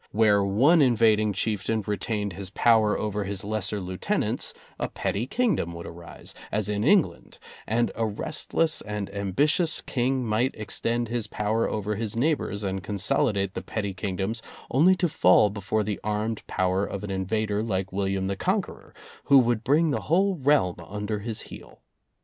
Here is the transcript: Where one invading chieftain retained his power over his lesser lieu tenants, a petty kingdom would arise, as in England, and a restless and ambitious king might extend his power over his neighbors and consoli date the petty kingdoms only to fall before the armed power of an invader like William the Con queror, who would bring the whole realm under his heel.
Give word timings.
Where 0.11 0.43
one 0.43 0.81
invading 0.81 1.33
chieftain 1.33 1.83
retained 1.85 2.33
his 2.33 2.49
power 2.49 2.97
over 2.97 3.23
his 3.23 3.43
lesser 3.43 3.79
lieu 3.79 3.97
tenants, 3.99 4.51
a 4.79 4.87
petty 4.89 5.27
kingdom 5.27 5.73
would 5.73 5.85
arise, 5.85 6.33
as 6.51 6.67
in 6.67 6.83
England, 6.83 7.37
and 7.67 7.91
a 7.93 8.07
restless 8.07 8.81
and 8.81 9.13
ambitious 9.13 9.79
king 9.79 10.25
might 10.25 10.55
extend 10.55 11.07
his 11.09 11.27
power 11.27 11.69
over 11.69 11.97
his 11.97 12.15
neighbors 12.17 12.63
and 12.63 12.83
consoli 12.83 13.33
date 13.35 13.53
the 13.53 13.61
petty 13.61 13.93
kingdoms 13.93 14.41
only 14.71 14.95
to 14.95 15.07
fall 15.07 15.51
before 15.51 15.83
the 15.83 15.99
armed 16.03 16.41
power 16.47 16.83
of 16.83 17.03
an 17.03 17.11
invader 17.11 17.61
like 17.61 17.93
William 17.93 18.25
the 18.25 18.35
Con 18.35 18.63
queror, 18.63 18.93
who 19.25 19.37
would 19.37 19.63
bring 19.63 19.91
the 19.91 20.01
whole 20.09 20.33
realm 20.35 20.77
under 20.79 21.19
his 21.19 21.41
heel. 21.41 21.79